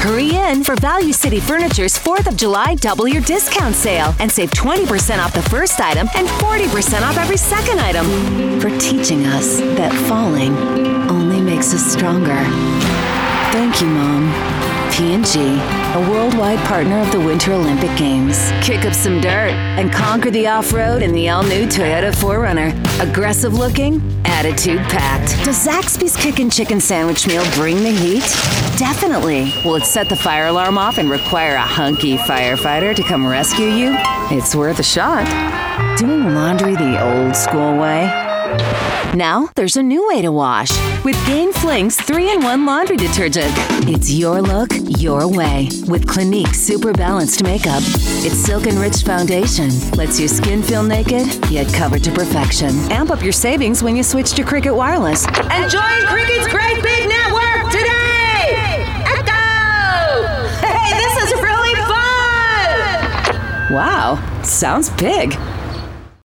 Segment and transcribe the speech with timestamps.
[0.00, 4.50] Hurry in for Value City Furniture's 4th of July double your discount sale and save
[4.52, 8.06] 20% off the first item and 40% off every second item.
[8.60, 10.56] For teaching us that falling
[11.10, 12.42] only makes us stronger.
[13.52, 14.79] Thank you, Mom.
[14.92, 15.40] P&G,
[15.94, 18.50] a worldwide partner of the Winter Olympic Games.
[18.62, 22.70] Kick up some dirt and conquer the off-road in the all-new Toyota 4Runner.
[23.00, 25.44] Aggressive looking, attitude packed.
[25.44, 28.24] Does Zaxby's Kickin' Chicken Sandwich Meal bring the heat?
[28.78, 29.52] Definitely.
[29.64, 33.68] Will it set the fire alarm off and require a hunky firefighter to come rescue
[33.68, 33.96] you?
[34.30, 35.26] It's worth a shot.
[35.98, 38.29] Doing laundry the old school way?
[39.14, 40.70] Now there's a new way to wash
[41.04, 43.52] with Gain Fling's 3 in 1 laundry detergent.
[43.88, 47.82] It's your look, your way with Clinique Super Balanced Makeup.
[48.24, 52.70] Its silk enriched foundation lets your skin feel naked yet covered to perfection.
[52.90, 55.26] Amp up your savings when you switch to Cricket Wireless.
[55.26, 58.84] And join Cricket's great big network today!
[59.06, 60.26] Echo!
[60.66, 63.74] Hey, this is really fun!
[63.74, 65.36] Wow, sounds big.